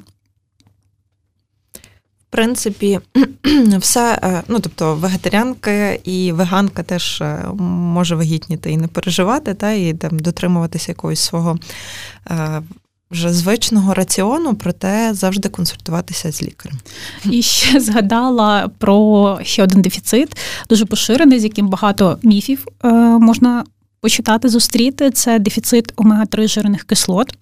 [2.29, 3.01] В принципі,
[3.79, 9.73] все, е, ну тобто вегетаріанка і веганка теж е, може вагітніти і не переживати, та
[9.73, 11.59] і там дотримуватися якогось свого
[12.31, 12.63] е,
[13.11, 16.79] вже звичного раціону, проте завжди консультуватися з лікарем.
[17.25, 20.37] І ще згадала про ще один дефіцит,
[20.69, 22.89] дуже поширений, з яким багато міфів е,
[23.19, 23.65] можна
[24.01, 25.11] почитати, зустріти.
[25.11, 27.37] Це дефіцит омега-3 жирних кислот.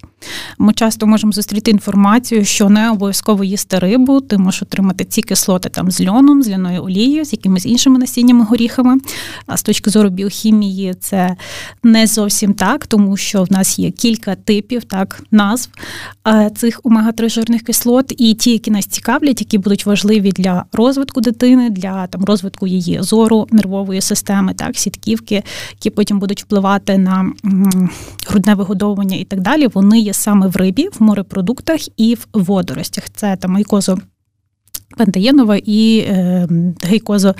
[0.57, 5.69] Ми часто можемо зустріти інформацію, що не обов'язково їсти рибу, ти можеш отримати ці кислоти
[5.69, 8.97] там з льоном, з ляною олією, з якимись іншими насіннями горіхами.
[9.47, 11.35] А з точки зору біохімії, це
[11.83, 15.69] не зовсім так, тому що в нас є кілька типів так, назв
[16.55, 21.69] цих омега-3 жирних кислот, і ті, які нас цікавлять, які будуть важливі для розвитку дитини,
[21.69, 27.31] для там розвитку її зору, нервової системи, так, сітківки, які потім будуть впливати на
[28.27, 29.67] грудне вигодовування і так далі.
[29.67, 33.03] Вони є саме в рибі, в морепродуктах і в водоростях.
[33.09, 33.97] Це там айкозо
[34.97, 36.47] пентаєнова і е,
[36.83, 37.35] гейкозо.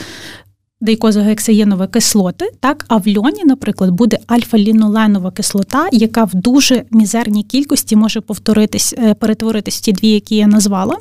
[0.82, 7.96] Дейкозогексаєнова кислоти, так, а в льоні, наприклад, буде альфа-ліноленова кислота, яка в дуже мізерній кількості
[7.96, 10.98] може повторитись, е, перетворитись в ті дві, які я назвала.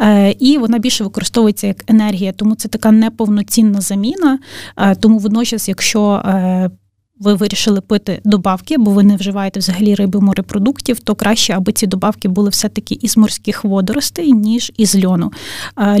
[0.00, 4.38] Е, і вона більше використовується як енергія, тому це така неповноцінна заміна.
[4.76, 6.22] Е, тому водночас, якщо
[7.20, 11.86] ви вирішили пити добавки, бо ви не вживаєте взагалі риби морепродуктів, то краще, аби ці
[11.86, 15.32] добавки були все-таки із морських водоростей, ніж із льону.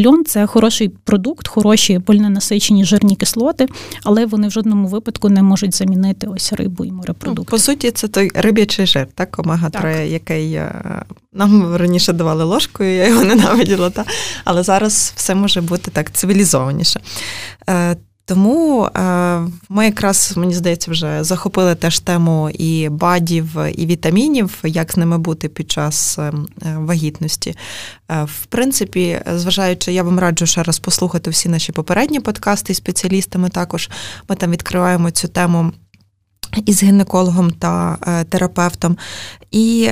[0.06, 3.66] Льон це хороший продукт, хороші польнонасичені жирні кислоти,
[4.02, 7.50] але вони в жодному випадку не можуть замінити ось рибу і морепродукти.
[7.50, 12.96] По суті, це той риб'ячий жир, так, омега 3 який е, нам раніше давали ложкою,
[12.96, 14.04] я його ненавиділа, та?
[14.44, 17.00] але зараз все може бути так цивілізованіше.
[18.28, 19.00] Тому е,
[19.68, 25.18] ми якраз мені здається вже захопили теж тему і бадів, і вітамінів, як з ними
[25.18, 27.56] бути під час е, вагітності.
[28.10, 32.76] Е, в принципі, зважаючи, я вам раджу ще раз послухати всі наші попередні подкасти з
[32.76, 33.48] спеціалістами.
[33.48, 33.90] Також
[34.28, 35.72] ми там відкриваємо цю тему
[36.66, 37.96] із гінекологом та
[38.28, 38.96] терапевтом.
[39.50, 39.90] І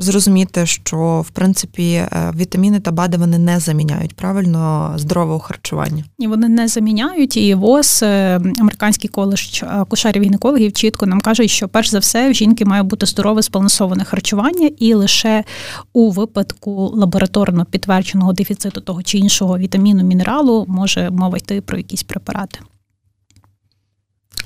[0.00, 6.04] зрозуміти, що в принципі е, вітаміни та БАДи вони не заміняють правильно здорового харчування.
[6.18, 7.36] І вони не заміняють.
[7.36, 12.34] І ВОЗ, е, американський коледж акушерів гінекологів, чітко нам кажуть, що перш за все в
[12.34, 15.44] жінки має бути здорове збалансоване харчування, і лише
[15.92, 22.02] у випадку лабораторно підтвердженого дефіциту того чи іншого вітаміну, мінералу може мова йти про якісь
[22.02, 22.60] препарати.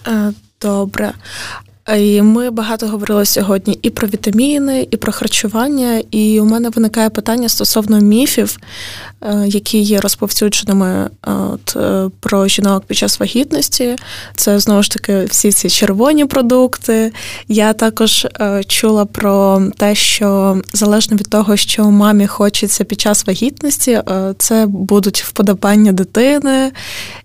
[0.07, 1.13] Е, добре.
[1.93, 6.03] І Ми багато говорили сьогодні і про вітаміни, і про харчування.
[6.11, 8.57] І у мене виникає питання стосовно міфів,
[9.23, 13.97] е, які є розповсюдженими е, от, е, про жінок під час вагітності.
[14.37, 17.13] Це знову ж таки всі ці червоні продукти.
[17.49, 18.27] Я також
[18.67, 24.01] чула про те, що залежно від того, що мамі хочеться під час вагітності,
[24.39, 26.73] це будуть вподобання дитини.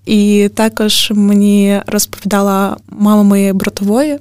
[0.06, 4.20] І також мені розповідала мама моєї братової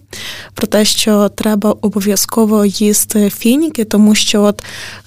[0.54, 4.62] про те, що треба обов'язково їсти фініки, тому що от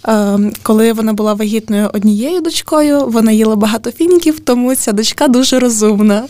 [0.08, 5.60] е, коли вона була вагітною однією дочкою, вона їла багато фініків, тому ця дочка дуже
[5.60, 6.24] розумна.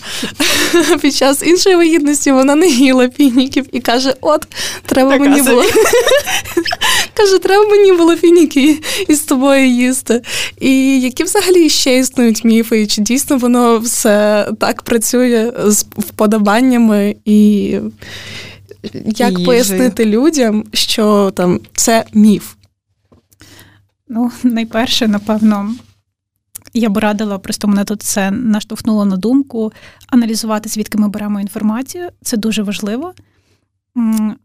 [1.01, 4.47] Під час іншої вагітності вона не їла фініків і каже: От,
[4.85, 5.63] треба мені було
[7.13, 10.21] Каже, треба мені було фініки із тобою їсти.
[10.59, 17.15] І які взагалі ще існують міфи, і чи дійсно воно все так працює з вподобаннями,
[17.25, 17.75] і
[19.05, 22.53] як і пояснити людям, що там це міф?
[24.07, 25.75] Ну, найперше, напевно,
[26.73, 29.73] я б радила, просто мене тут це наштовхнуло на думку
[30.07, 32.09] аналізувати, звідки ми беремо інформацію.
[32.21, 33.13] Це дуже важливо.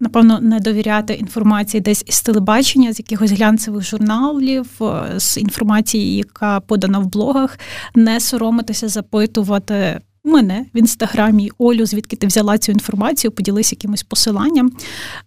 [0.01, 6.61] Напевно, не довіряти інформації десь із телебачення, з якихось глянцевих журналів, е, з інформації, яка
[6.61, 7.59] подана в блогах,
[7.95, 14.73] не соромитися, запитувати мене в інстаграмі Олю, звідки ти взяла цю інформацію, поділись якимось посиланням.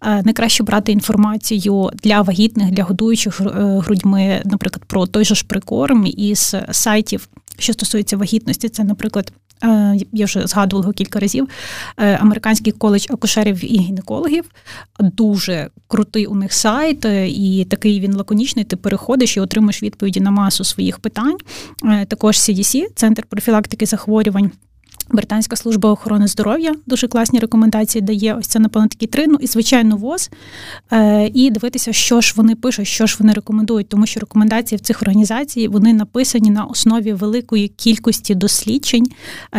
[0.01, 3.45] Е, найкраще брати інформацію для вагітних, для годуючих е,
[3.85, 8.69] грудьми, наприклад, про той же ж прикорм із сайтів, що стосується вагітності.
[8.69, 9.33] Це, наприклад.
[9.63, 11.47] Е, я вже згадувала його кілька разів.
[11.95, 14.45] Американський коледж акушерів і гінекологів
[14.99, 18.65] дуже крутий у них сайт, і такий він лаконічний.
[18.65, 21.38] Ти переходиш і отримуєш відповіді на масу своїх питань.
[22.07, 24.51] Також CDC, центр профілактики захворювань.
[25.12, 28.34] Британська служба охорони здоров'я дуже класні рекомендації дає.
[28.34, 29.28] Ось це, напевно, такі три.
[29.28, 30.30] Ну і звичайно, ВОЗ.
[30.91, 34.82] Е, І дивитися, що ж вони пишуть, що ж вони рекомендують, тому що рекомендації в
[34.82, 39.08] цих організацій вони написані на основі великої кількості досліджень.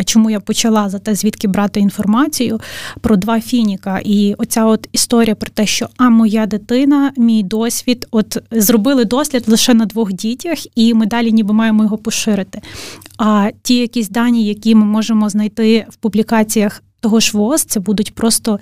[0.05, 2.61] Чому я почала за те, звідки брати інформацію
[3.01, 4.01] про два фініка.
[4.05, 9.49] І оця от історія про те, що а моя дитина, мій досвід, от зробили дослід
[9.49, 12.61] лише на двох дітях, і ми далі ніби маємо його поширити.
[13.19, 15.40] А ті якісь дані, які ми можемо знайти
[15.89, 18.61] в публікаціях того ж ВОЗ, це будуть просто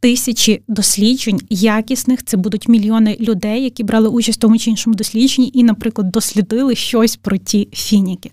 [0.00, 2.24] тисячі досліджень якісних.
[2.24, 6.74] Це будуть мільйони людей, які брали участь в тому чи іншому дослідженні, і, наприклад, дослідили
[6.74, 8.30] щось про ті фініки.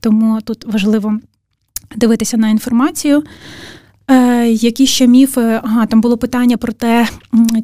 [0.00, 1.18] Тому тут важливо
[1.96, 3.22] дивитися на інформацію.
[4.12, 5.60] Е, Які ще міфи?
[5.62, 7.08] Ага, там було питання про те,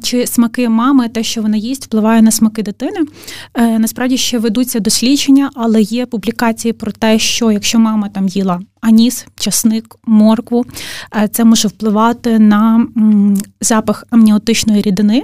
[0.03, 2.99] чи смаки мами, те, що вона їсть, впливає на смаки дитини.
[3.53, 8.61] Е, Насправді ще ведуться дослідження, але є публікації про те, що якщо мама там їла
[8.81, 10.65] аніс, часник, моркву,
[11.23, 12.87] е, це може впливати на
[13.61, 15.23] запах амніотичної рідини.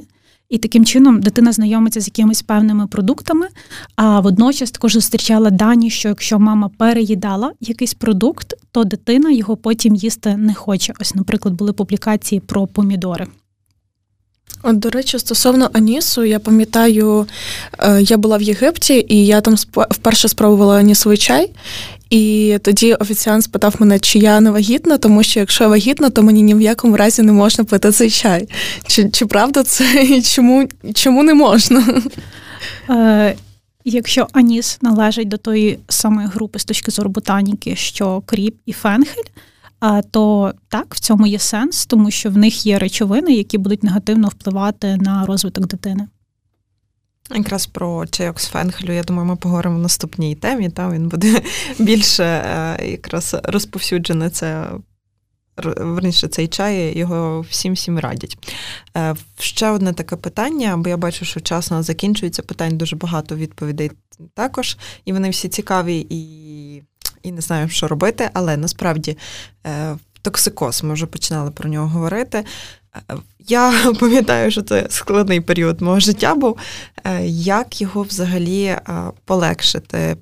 [0.50, 3.48] І таким чином дитина знайомиться з якимись певними продуктами.
[3.96, 9.96] А водночас також зустрічала дані, що якщо мама переїдала якийсь продукт, то дитина його потім
[9.96, 10.94] їсти не хоче.
[11.00, 13.28] Ось, наприклад, були публікації про помідори.
[14.64, 17.28] От, до речі, стосовно Анісу, я пам'ятаю,
[17.80, 19.56] е, я була в Єгипті, і я там
[19.90, 21.52] вперше спробувала анісовий чай.
[22.16, 26.24] І тоді офіціант спитав мене, чи я не вагітна, тому що якщо я вагітна, то
[26.24, 28.50] мені ні в якому разі не можна пити цей чай.
[28.88, 32.02] Чи чи правда це і чому чому не можна?
[32.90, 33.36] Е,
[33.86, 39.30] Якщо аніс належить до тої самої групи з точки зору ботаніки, що кріп і фенхель,
[40.12, 44.28] то так, в цьому є сенс, тому що в них є речовини, які будуть негативно
[44.28, 46.08] впливати на розвиток дитини.
[47.32, 50.70] Якраз про чайок з фенхелю, я думаю, ми поговоримо в наступній темі.
[50.70, 51.42] Там він буде
[51.80, 54.68] більше е, якраз розповсюджений це.
[55.78, 58.38] Верніше, цей чай, його всім всім радять.
[58.98, 62.42] Е, ще одне таке питання, бо я бачу, що час у нас закінчується.
[62.42, 63.92] Питань дуже багато відповідей
[64.34, 66.84] також, і вони всі цікаві і
[67.24, 69.18] і не знаю, що робити, але насправді
[69.68, 72.46] е, токсикоз, ми вже починали про нього говорити.
[73.48, 76.58] Я пам'ятаю, що це складний період мого життя був.
[77.04, 78.82] Е, як його взагалі е,
[79.26, 80.18] полегшити?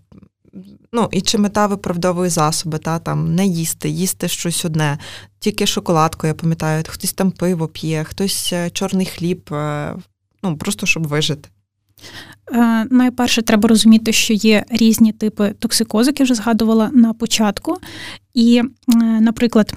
[0.91, 4.97] Ну, і чи мета виправдовує засоби, та там не їсти, їсти щось одне,
[5.39, 9.49] тільки шоколадку, я пам'ятаю, хтось там пиво п'є, хтось е, чорний хліб,
[10.43, 11.49] ну просто щоб вижити.
[12.89, 17.77] Найперше, треба розуміти, що є різні типи токсикозу, як я вже згадувала на початку.
[18.33, 18.61] І,
[19.21, 19.75] наприклад,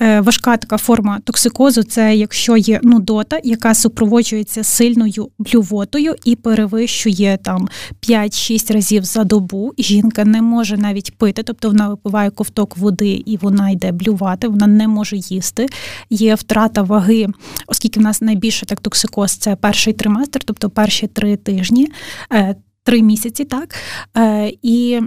[0.00, 7.68] важка така форма токсикозу це якщо є нудота, яка супроводжується сильною блювотою і перевищує там
[8.08, 9.72] 5-6 разів за добу.
[9.78, 14.66] Жінка не може навіть пити, тобто вона випиває ковток води і вона йде блювати, вона
[14.66, 15.66] не може їсти.
[16.10, 17.26] Є втрата ваги,
[17.66, 21.88] оскільки в нас найбільше так токсикоз це перший триместр, тобто перші три тижні.
[22.88, 23.74] Три місяці, так
[24.16, 25.00] е, і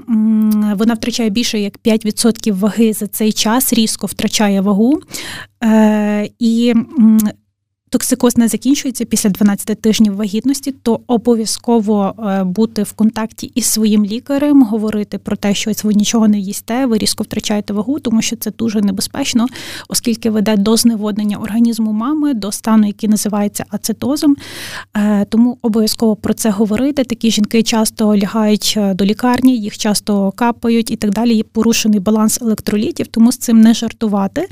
[0.75, 5.01] вона втрачає більше як 5% ваги за цей час, різко втрачає вагу.
[5.63, 6.73] Е, і
[7.91, 14.05] токсикоз не закінчується після 12 тижнів вагітності, то обов'язково е, бути в контакті із своїм
[14.05, 18.35] лікарем, говорити про те, що ви нічого не їсте, ви різко втрачаєте вагу, тому що
[18.35, 19.47] це дуже небезпечно,
[19.87, 24.35] оскільки веде до зневоднення організму мами, до стану, який називається ацетозом.
[24.97, 27.03] Е, тому обов'язково про це говорити.
[27.03, 31.35] Такі жінки часто лягають е, до лікарні, їх часто капають і так далі.
[31.35, 34.47] Є порушений баланс електролітів, тому з цим не жартувати.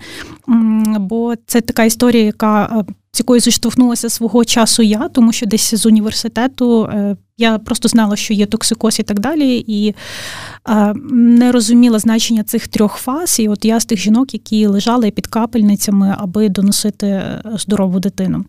[0.99, 5.85] Бо це така історія, яка з якою зіштовхнулася свого часу я, тому що десь з
[5.85, 9.95] університету е, я просто знала, що є токсикоз і так далі, і
[10.69, 13.39] е, не розуміла значення цих трьох фаз.
[13.39, 18.45] І от я з тих жінок, які лежали під капельницями, аби доносити е, здорову дитину.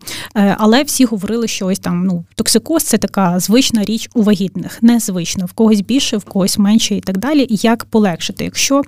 [0.57, 5.45] Але всі говорили, що ось там ну токсикоз це така звична річ у вагітних, незвична,
[5.45, 7.45] в когось більше, в когось менше і так далі.
[7.49, 8.81] І як полегшити, якщо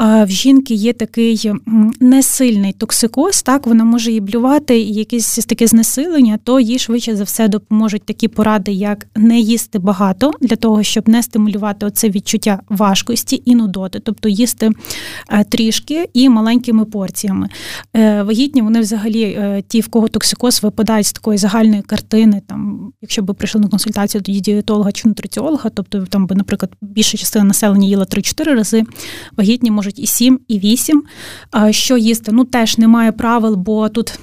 [0.00, 1.52] в жінки є такий
[2.00, 7.24] несильний токсикоз, так вона може і блювати, і якесь таке знесилення, то їй швидше за
[7.24, 12.60] все допоможуть такі поради, як не їсти багато для того, щоб не стимулювати оце відчуття
[12.68, 14.70] важкості і нудоти, тобто їсти
[15.30, 17.48] е, трішки і маленькими порціями.
[17.96, 22.42] Е, вагітні вони взагалі, е, ті, в кого токсикоз, випадають з такої загальної картини.
[22.46, 27.18] Там, якщо би прийшли на консультацію до дієтолога чи нутриціолога, тобто там би, наприклад, більша
[27.18, 28.84] частина населення їла 3-4 рази,
[29.36, 31.02] вагітні можуть можуть і 7, і 8.
[31.70, 32.32] Що їсти?
[32.32, 34.18] Ну, теж немає правил, бо тут.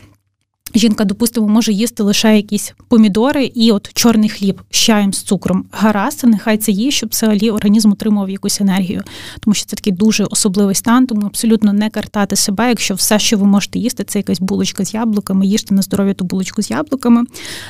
[0.76, 5.66] Жінка, допустимо, може їсти лише якісь помідори і от чорний хліб з чаєм з цукром.
[5.72, 9.04] Гаразд, нехай це є, щоб взагалі організм отримував якусь енергію,
[9.40, 13.38] тому що це такий дуже особливий стан, тому абсолютно не картати себе, якщо все, що
[13.38, 17.24] ви можете їсти, це якась булочка з яблуками, їжте на здоров'я ту булочку з яблуками.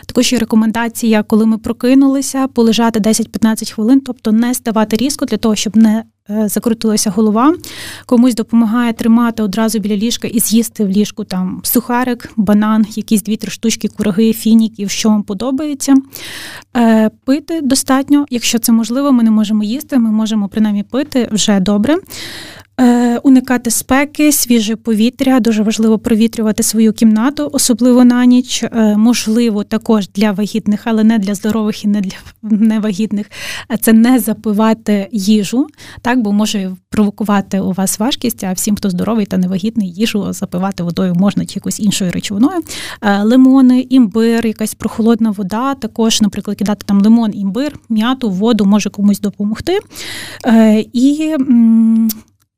[0.06, 5.56] Також є рекомендація, коли ми прокинулися, полежати 10-15 хвилин, тобто не ставати різко для того,
[5.56, 7.56] щоб не закрутилася голова,
[8.06, 13.52] комусь допомагає тримати одразу біля ліжка і з'їсти в ліжку там сухарик, банан, якісь дві-три
[13.52, 15.96] штучки, кураги, фініків, що вам подобається.
[16.78, 21.60] Е, пити достатньо, якщо це можливо, ми не можемо їсти, ми можемо принаймні пити вже
[21.60, 21.98] добре.
[22.82, 28.64] Е, уникати спеки, свіже повітря, дуже важливо провітрювати свою кімнату, особливо на ніч.
[28.64, 33.32] Е, можливо, також для вагітних, але не для здорових і не для невагітних.
[33.82, 35.68] Це не запивати їжу,
[36.02, 38.44] так бо може провокувати у вас важкість.
[38.44, 42.62] А всім, хто здоровий та невагітний, їжу запивати водою можна чи якоюсь іншою речовиною.
[43.02, 45.76] Е, лимони, імбир, якась прохолодна вода.
[45.76, 49.80] Також, наприклад, кидати там лимон, імбир, м'яту, воду може комусь допомогти.
[50.94, 51.36] І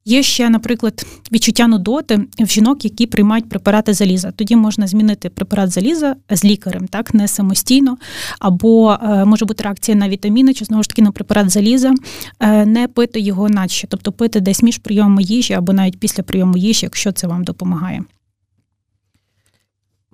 [0.08, 4.32] Є ще, наприклад, відчуття нудоти в жінок, які приймають препарати заліза.
[4.32, 7.98] Тоді можна змінити препарат заліза з лікарем, так не самостійно,
[8.40, 11.94] або е, може бути реакція на вітаміни, чи знову ж таки на препарат заліза,
[12.40, 16.58] е, не пити його наче, тобто пити десь між прийомом їжі або навіть після прийому
[16.58, 18.04] їжі, якщо це вам допомагає.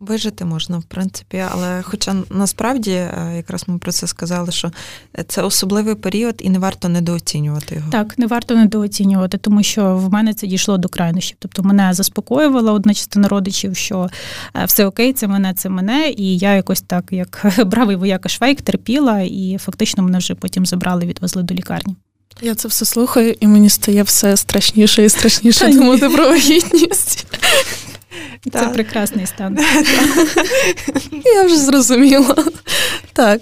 [0.01, 4.71] Вижити можна, в принципі, але хоча насправді, е, якраз ми про це сказали, що
[5.27, 7.91] це особливий період і не варто недооцінювати його.
[7.91, 11.37] Так, не варто недооцінювати, тому що в мене це дійшло до крайнощів.
[11.39, 14.09] Тобто мене заспокоювала одна частина родичів, що
[14.55, 18.61] е, все окей, це мене, це мене, і я якось так, як бравий вояка Швейк,
[18.61, 21.95] терпіла, і фактично мене вже потім забрали, відвезли до лікарні.
[22.41, 27.27] Я це все слухаю, і мені стає все страшніше і страшніше думати про вагітність.
[28.53, 29.57] Це прекрасний стан.
[31.35, 32.35] Я вже зрозуміла.
[33.13, 33.41] Так,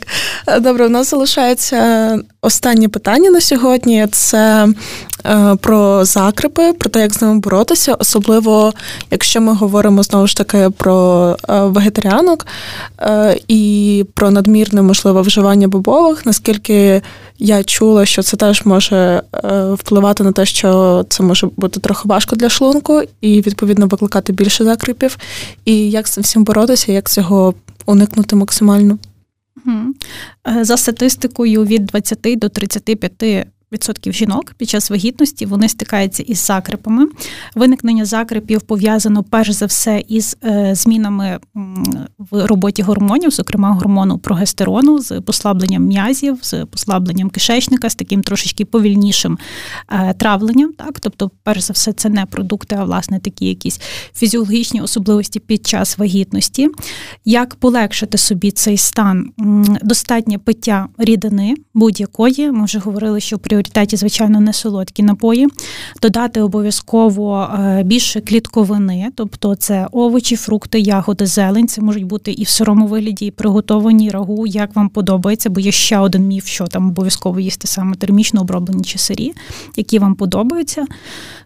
[0.61, 4.07] добре, у нас залишається останнє питання на сьогодні.
[4.11, 4.67] Це
[5.25, 8.73] е, про закрипи, про те, як з ними боротися, особливо
[9.11, 12.47] якщо ми говоримо знову ж таки про е, вегетаріанок
[12.99, 17.01] е, і про надмірне можливе вживання бобових, наскільки
[17.39, 19.21] я чула, що це теж може
[19.73, 24.63] впливати на те, що це може бути трохи важко для шлунку, і відповідно викликати більше
[24.63, 25.17] закрипів.
[25.65, 27.53] І як з всім боротися, як цього
[27.85, 28.97] уникнути максимально?
[30.61, 37.07] За статистикою від 20 до 35 Відсотків жінок під час вагітності вони стикаються із закрипами.
[37.55, 41.39] Виникнення закрипів пов'язано перш за все із е, змінами
[42.17, 48.65] в роботі гормонів, зокрема гормону прогестерону, з послабленням м'язів, з послабленням кишечника, з таким трошечки
[48.65, 49.37] повільнішим
[49.89, 50.73] е, травленням.
[50.73, 53.81] Так, тобто, перш за все, це не продукти, а власне такі якісь
[54.15, 56.69] фізіологічні особливості під час вагітності.
[57.25, 59.31] Як полегшити собі цей стан?
[59.83, 62.51] Достатнє пиття рідини будь-якої.
[62.51, 65.47] Ми вже говорили, що при пріоритеті, звичайно, не солодкі напої,
[66.01, 71.67] додати обов'язково е, більше клітковини, тобто це овочі, фрукти, ягоди, зелень.
[71.67, 75.71] Це можуть бути і в сирому вигляді, і приготовані рагу, як вам подобається, бо є
[75.71, 79.33] ще один міф, що там обов'язково їсти саме термічно оброблені чи сирі,
[79.75, 80.85] які вам подобаються.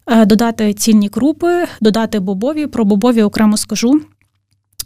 [0.07, 2.67] Е, додати цільні крупи, додати бобові.
[2.67, 4.01] Про бобові окремо скажу.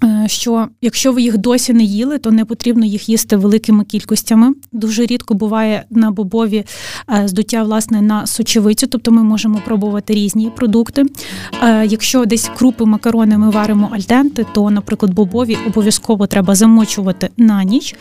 [0.04, 4.54] Е, що якщо ви їх досі не їли, то не потрібно їх їсти великими кількостями.
[4.72, 6.64] Дуже рідко буває на бобові
[7.14, 11.06] е, здуття власне на сочевицю, тобто ми можемо пробувати різні продукти.
[11.64, 17.64] Е, якщо десь крупи макарони ми варимо альденти, то, наприклад, бобові обов'язково треба замочувати на
[17.64, 17.96] ніч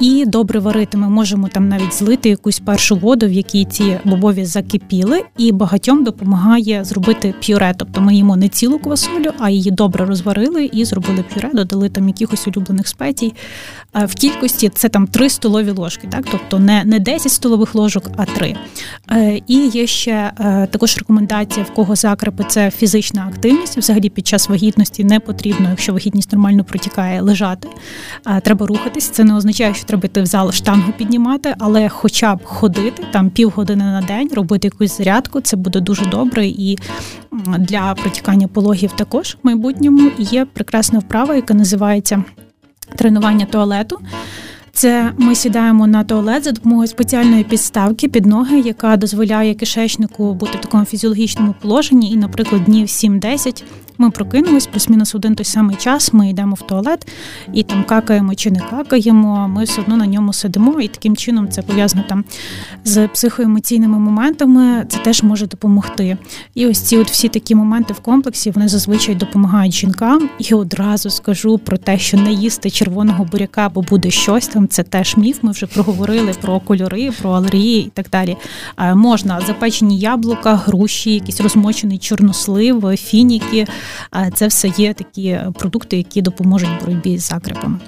[0.00, 0.98] і добре варити.
[0.98, 6.04] Ми можемо там навіть злити якусь першу воду, в якій ці бобові закипіли, і багатьом
[6.04, 7.74] допомагає зробити пюре.
[7.76, 12.08] Тобто ми їмо не цілу квасолю, а її добре розварили і зробили пюре, додали там
[12.08, 13.34] якихось улюблених спецій.
[13.94, 18.24] В кількості це там 3 столові ложки, так тобто не не 10 столових ложок, а
[18.24, 18.56] 3.
[19.46, 20.32] І є ще
[20.70, 23.78] також рекомендація, в кого закрепи це фізична активність.
[23.78, 27.68] Взагалі під час вагітності не потрібно, якщо вагітність нормально протікає, лежати.
[28.42, 29.08] Треба рухатись.
[29.08, 33.30] Це не означає, що треба йти в зал штангу піднімати, але хоча б ходити там
[33.30, 36.78] півгодини на день, робити якусь зарядку, це буде дуже добре і
[37.58, 42.24] для протікання пологів також в майбутньому є прекрасна вправа, яка називається
[42.96, 43.98] тренування туалету.
[44.72, 50.58] Це ми сідаємо на туалет за допомогою спеціальної підставки під ноги, яка дозволяє кишечнику бути
[50.58, 53.64] в такому фізіологічному положенні, і, наприклад, днів 7-10
[54.00, 56.12] ми прокинулись плюс-мінус один той самий час.
[56.12, 57.12] Ми йдемо в туалет
[57.52, 59.48] і там какаємо чи не какаємо.
[59.48, 62.24] Ми все одно на ньому сидимо, і таким чином це пов'язано там
[62.84, 64.86] з психоемоційними моментами.
[64.88, 66.16] Це теж може допомогти.
[66.54, 70.28] І ось ці от всі такі моменти в комплексі вони зазвичай допомагають жінкам.
[70.38, 74.68] І одразу скажу про те, що не їсти червоного буряка, бо буде щось там.
[74.68, 75.38] Це теж міф.
[75.42, 78.36] Ми вже проговорили про кольори, про алергії і так далі.
[78.94, 83.66] Можна запечені яблука, груші, якийсь розмочений чорнослив, фініки
[84.34, 87.78] це все є такі продукти, які допоможуть боротьбі з закрепами.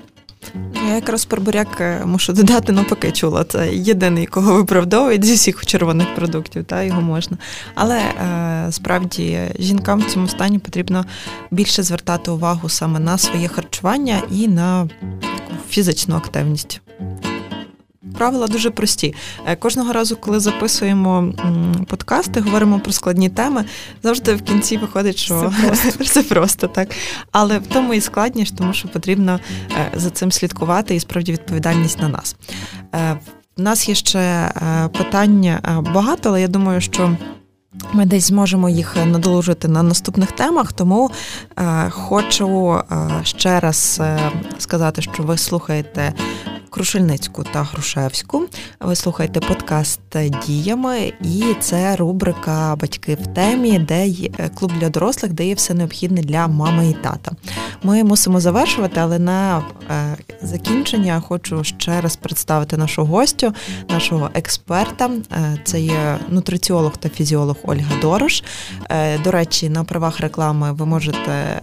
[0.89, 3.45] Я якраз про буряк е, мушу додати, навпаки чула.
[3.45, 7.39] Це єдиний, кого виправдовують зі всіх червоних продуктів, та його можна.
[7.75, 11.05] Але е, справді жінкам в цьому стані потрібно
[11.51, 14.89] більше звертати увагу саме на своє харчування і на
[15.21, 16.81] таку фізичну активність.
[18.19, 19.15] Правила дуже прості.
[19.47, 21.33] Е, кожного разу, коли записуємо
[21.87, 23.65] подкасти, говоримо про складні теми,
[24.03, 26.89] завжди в кінці виходить, що це просто, це просто так.
[27.33, 29.41] Але в тому і складніше, тому що потрібно
[29.71, 32.37] е, за цим слідкувати і справді відповідальність на нас.
[32.93, 33.19] У е,
[33.57, 34.53] нас є ще
[34.99, 37.17] питання багато, але я думаю, що.
[37.93, 41.11] Ми десь зможемо їх надолужити на наступних темах, тому
[41.59, 42.85] е, хочу е,
[43.23, 46.15] ще раз е, сказати, що ви слухаєте
[46.73, 48.43] Крушельницьку та Грушевську.
[48.81, 50.01] Ви слухаєте подкаст
[50.47, 55.55] діями, і це рубрика Батьки в темі, де є е, клуб для дорослих, де є
[55.55, 57.33] все необхідне для мами і тата.
[57.83, 63.55] Ми мусимо завершувати, але на е, закінчення хочу ще раз представити нашу гостю,
[63.89, 65.11] нашого експерта.
[65.33, 68.43] Е, це є нутриціолог та фізіолог Ольга Дорош.
[69.25, 71.61] До речі, на правах реклами ви можете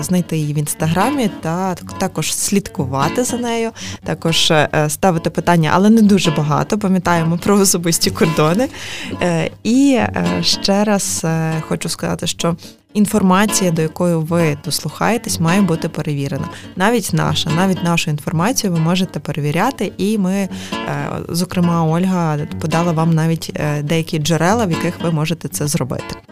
[0.00, 3.70] знайти її в інстаграмі та також слідкувати за нею.
[4.04, 6.78] Також більше е, ставити питання, але не дуже багато.
[6.78, 8.68] Пам'ятаємо про особисті кордони.
[9.22, 11.26] Е, і е, ще раз
[11.60, 12.56] хочу сказати, що.
[12.94, 16.48] Інформація, до якої ви дослухаєтесь, має бути перевірена.
[16.76, 20.48] Навіть наша, навіть нашу інформацію ви можете перевіряти, і ми,
[21.28, 26.29] зокрема, Ольга подала вам навіть деякі джерела, в яких ви можете це зробити.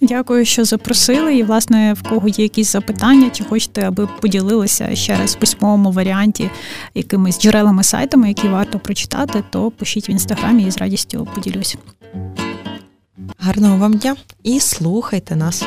[0.00, 1.36] Дякую, що запросили.
[1.36, 5.92] І, власне, в кого є якісь запитання, чи хочете, аби поділилися ще раз в письмовому
[5.92, 6.50] варіанті
[6.94, 11.76] якимись джерелами сайтами, які варто прочитати, то пишіть в інстаграмі і з радістю поділюсь.
[13.38, 15.64] Гарного вам дня і слухайте нас.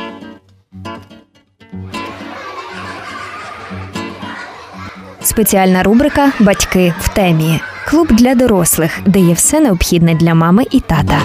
[5.21, 7.59] Спеціальна рубрика Батьки в темі.
[7.87, 11.21] Клуб для дорослих, де є все необхідне для мами і тата.